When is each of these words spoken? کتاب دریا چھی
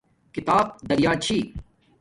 کتاب 0.35 0.65
دریا 0.89 1.13
چھی 1.23 1.37